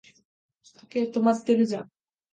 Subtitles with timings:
[0.73, 1.91] 時計、止まってるじゃん